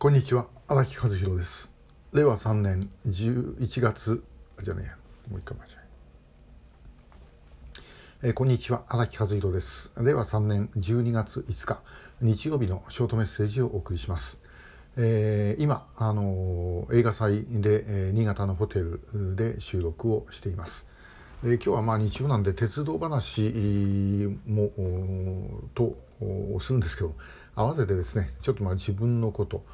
[0.00, 1.72] こんにちは荒木和弘です。
[2.12, 4.22] 令和3年11月
[4.62, 4.92] じゃね
[5.28, 5.68] えもう一回間違
[8.22, 8.28] え。
[8.28, 9.90] えー、こんにちは荒木和弘です。
[10.00, 11.82] 令和3年12月5日
[12.20, 14.40] 日曜日のショートメッセージをお送りします。
[14.96, 19.00] えー、今、あのー、映画祭で、えー、新潟のホテル
[19.34, 20.86] で収録をしています、
[21.42, 23.42] えー、今日はまあ日曜なんで鉄道話
[24.46, 24.70] も
[25.74, 25.96] と
[26.60, 27.14] するんですけど
[27.58, 29.64] 合わせてですねちょっとまあ自分のこと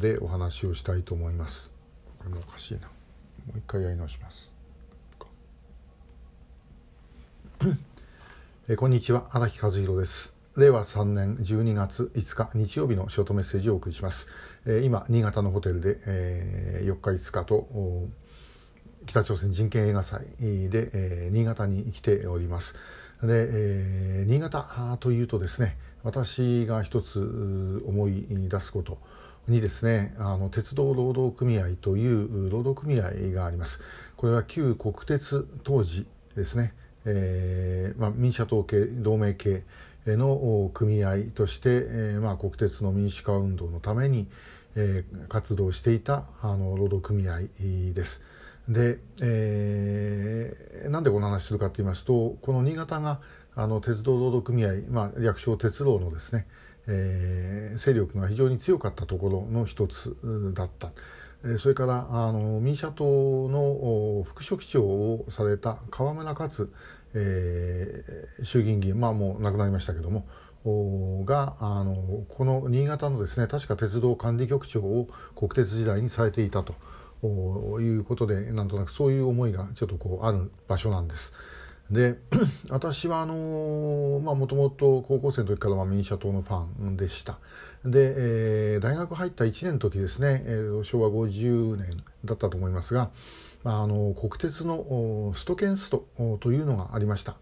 [0.00, 1.72] でお話をしたいと思います。
[2.18, 2.80] これもおかしいな。
[2.80, 4.52] もう一回やり直します。
[8.68, 9.30] えこんにちは。
[9.30, 10.36] 荒木和弘です。
[10.58, 14.28] 令和3年12月5日日曜日のショートメッセージをお送りします、
[14.66, 17.66] え今新潟のホテルで、え4日5日と
[19.06, 20.26] 北朝鮮人権映画祭
[20.68, 22.76] で、え新潟に来ております。
[23.22, 28.98] で、え新潟というとですね私が一つ思い出すこと
[29.48, 33.82] にですねあの鉄道労働組合という労働組合があります
[34.16, 36.06] これは旧国鉄当時
[36.36, 39.62] ですね、えーまあ、民社党系同盟系
[40.06, 44.26] の組合として、えーまあ、国鉄の民主化運動のために、
[44.74, 47.42] えー、活動していたあの労働組合
[47.92, 48.22] です。
[48.68, 53.20] で、えー、なんでこの話するかと言いますとこの新潟が
[53.54, 56.46] あの鉄道労働組合、まあ、略称鉄道のですね、
[56.86, 60.16] えー、勢力が非常に強かったところの一つ
[60.54, 60.90] だった。
[61.58, 66.72] それからあの民社党の副書記長をされた河村勝、
[67.14, 70.24] えー、衆議院議員まあもう亡くなりましたけども
[71.24, 76.74] があのこの新潟のですね確か鉄道管理局長を国鉄時代にされていたと
[77.26, 81.32] いうことでなんとなくそういう思いがちょっとこうある場所なんです。
[81.90, 82.18] で
[82.70, 87.38] 私はあのまあもともと高校生の時からまあ民社党のファンでした
[87.84, 93.10] で、えー、大学入った1年の時ですね、えー、昭和50年だったと思いますが、
[93.62, 96.06] まあ、あの国鉄のストケンスト
[96.40, 97.36] というのがありました、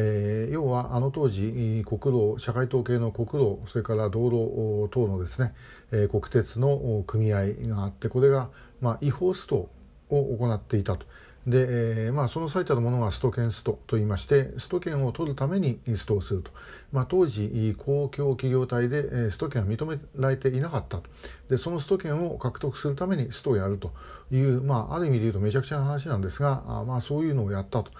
[0.00, 5.54] えー、要はあの当時国道社会統計の国道それから道路等のですね、
[5.90, 8.48] えー、国鉄の組合があってこれが、
[8.80, 9.68] まあ、違法スト
[10.08, 11.04] を行っていたと。
[11.46, 16.50] で、えーまあ、その最たるものがスト権ストといいましてスト権を取るためにストをすると、
[16.92, 21.04] まあ、当時公共企業体でスト権は認められていなかったと
[21.48, 23.92] でそのスト権を獲得するためにストをやると
[24.30, 27.90] いう、まあ、ある意味で言うとめちゃくちゃな話なんですが、まあ、そういうのをやったと。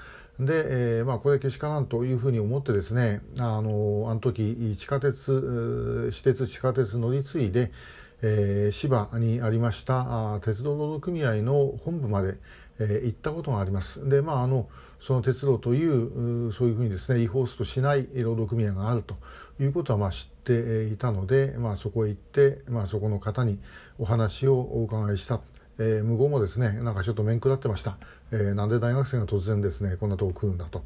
[0.41, 7.73] で、えーまあ、これけしからんというふうに思ってですねあのあの時地下鉄私鉄地下鉄乗り継いで、
[8.23, 12.37] えー、芝にありましたあ鉄道労働組合の本部まで
[12.81, 14.09] えー、行ったことがあります。
[14.09, 14.69] でまああの
[15.01, 19.17] その鉄道というそういうふうにですね違法ストしない労働組合があると
[19.61, 23.59] いうことはまあ知っていたので、まあ、そこへ行って、まあ、そこの方に
[23.99, 25.41] お話をお伺いした。
[25.79, 27.97] えー、向こうもですねなんかちょっと面食らってました、
[28.33, 30.85] えー、なんで大学生が突然ですねこんなとこ来るんだと、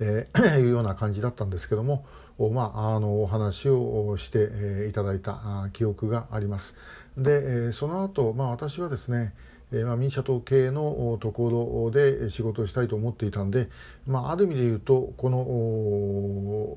[0.00, 2.04] えー、 いうような感じだったんですけども
[2.38, 6.76] お,、まあ、あのお話をして、えー、いただいた記憶があります。
[7.16, 9.34] で、えー、その後、まあ私はですね
[9.72, 13.68] えー、まあ、民社党系のところで仕事をしたいと思っていたんで、
[14.06, 15.30] まあ、ある意味で言うとこ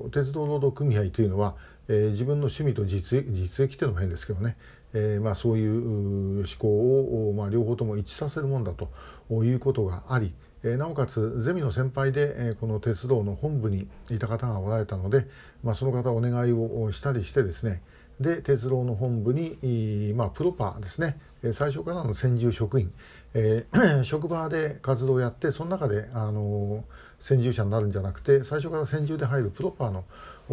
[0.04, 1.54] の鉄道労働組合というのは、
[1.88, 4.56] えー、自分の趣味と実実益というのも変ですけどね、
[4.94, 8.90] えー、まあ、そういう思考を、まあ、両方とも一致させるもんだと
[9.44, 10.32] いうことがあり、
[10.64, 15.26] えなおかつゼミの先輩で、えこの鉄道の本部にいた方がおられたので、
[15.62, 17.82] まあ、その方お願いをしたりしてですね。
[18.20, 21.16] で鉄道の本部に、まあ、プロパーですね。
[21.52, 22.92] 最初からの専従職員、
[23.34, 23.66] え、
[24.02, 26.84] 職場で活動をやってその中で、あの
[27.18, 30.04] 専従者になるんじゃなくて最初から専従で入るプロパーの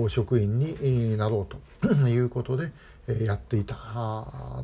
[0.09, 2.71] 職員になろうということで
[3.23, 3.75] やっていた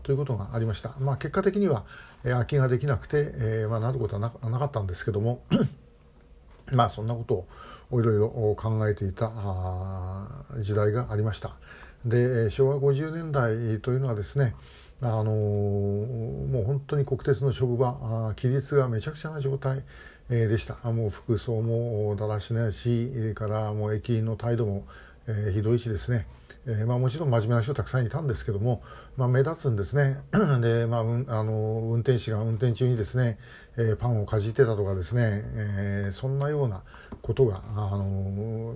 [0.04, 1.86] ということがありました、まあ、結果的には
[2.24, 4.30] 空きができなくて、まあ、なることはな
[4.60, 5.42] かったんですけども
[6.72, 7.46] まあそんなこと
[7.92, 9.30] をいろいろ考えていた
[10.60, 11.52] 時代がありました。
[12.06, 14.56] で昭和50年代というのはですね
[15.04, 17.94] あのもう本当に国鉄の職場
[18.38, 19.84] 規律がめちゃくちゃな状態
[20.30, 20.76] でした。
[20.92, 24.86] もう服装もだらしないしからもう駅員の態度も、
[25.28, 26.28] えー、ひどいしですね、
[26.68, 28.84] えーまあ、もちろん真面目な人たくさんいたんですけども、
[29.18, 30.20] まあ、目立つんですね。
[30.62, 31.54] で、まあ、うん、あの
[31.92, 33.40] 運転士が運転中にですね、
[33.78, 36.84] えー、パンをかじってたとかですね、えー、そんなような
[37.24, 37.64] ことが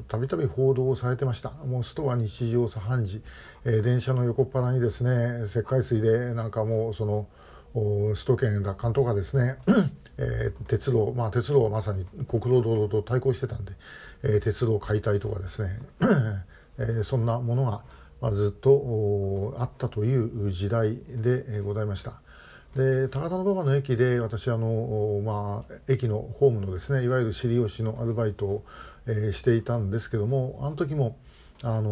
[0.08, 1.52] たびたび報道されてました。
[1.52, 3.22] もうストは日常茶飯事、
[3.66, 7.28] えー、電車の横っ腹にですね石灰水でなんかもうその
[7.76, 9.58] 首都圏奪還とかですね、
[10.18, 13.74] えー、鉄道まあ鉄道はまさに国道道路と対抗してたんで、
[14.24, 15.78] えー、鉄道解体とかですね、
[16.78, 17.82] え、そんなものが
[18.22, 22.14] まあ、ずっとあったという時代でございました。
[22.76, 28.66] で高田馬場の駅で私あの、まあ、駅のホームのですねいわゆる尻押しのアルバイトを、
[29.08, 31.18] え、していたんですけどもあの時も
[31.64, 31.92] あの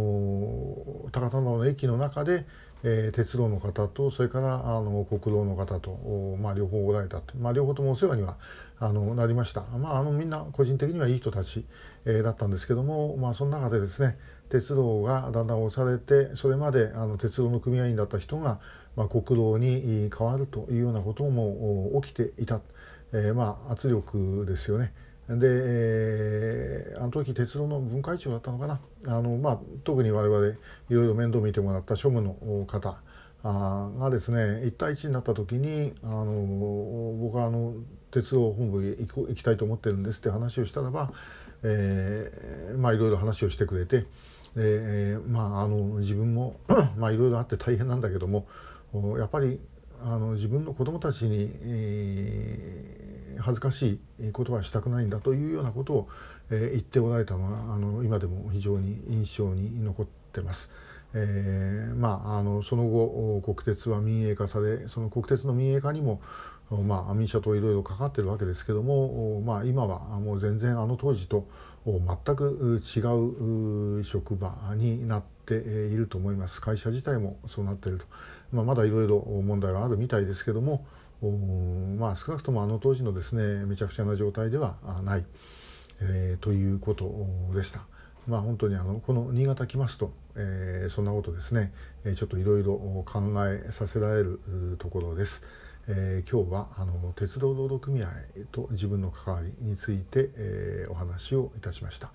[1.23, 2.45] 高田の駅の中で、
[2.83, 8.37] えー、鉄道の方とそれからあの国道の方と、まあ、両方おられたと、まあ、両方ともお世話には
[8.79, 11.65] あのなりました、まあ、あのみんな個人的にはいい人たち、
[12.05, 14.17] えー、だったんですけども、まあ、その中でですね
[14.49, 18.59] 鉄道がだんだん押されてそれまであの鉄道の組合員だった人が、
[18.97, 22.59] まあ、国道に変わるというようなことも起きていた、
[23.13, 24.93] えー、まあ圧力ですよね。
[25.29, 26.82] で、えー、
[27.13, 28.79] 時鉄道の分会長だったのかな。
[29.07, 32.97] あの、まあ、特に我々いろいろ面倒見てもらった庶務の方
[33.43, 36.25] あがですね1対1になった時にあの
[37.19, 37.73] 僕はあの
[38.11, 41.11] 鉄道本部へ行行きたいと思ってるんですって話をしたらば、
[41.61, 44.05] えー、まあいろいろ話をしてくれて、
[44.55, 46.55] えー、まああの自分も
[46.97, 48.47] まあいろいろあって大変なんだけども
[49.17, 49.59] やっぱり
[50.01, 52.72] あの自分の子供たちに、えー、
[53.43, 56.09] 恥ずかしいことはしたくないんだというようなことを、
[56.49, 60.71] え、言っておられたのはあの今でも非常に印象に残ってます。
[61.15, 66.21] えー、まあ、あのその後国鉄は民営化されその国鉄の民営化にも
[66.71, 71.45] まあ、民社といろいろかかってるわけですけども、まあ、今はもう全然あの当時と
[71.85, 72.99] 全く違
[73.99, 78.05] う職場になっていると思います会社自体もそうなっていると、
[78.51, 80.85] まあ、まだいろいろ問題はあるみたいですけども
[81.31, 85.25] まあ、少なくともあの当時のですねめちゃくちゃな状態ではない、
[86.01, 87.11] えー、ということ
[87.55, 87.81] でした。
[88.27, 91.73] まあ、本当にあのこの新潟来ますと、えー、そんなことですね
[92.05, 92.75] えちょっといろいろ
[93.05, 94.39] 考えさせられる
[94.79, 95.43] ところです。
[95.87, 98.07] えー、今日はあの鉄道労働組合
[98.51, 102.11] と自分の関わりについて、えー、お話をいたしました、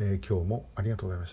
[0.00, 1.30] えー、今日もありがとうございました